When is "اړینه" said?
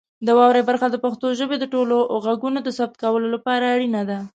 3.75-4.01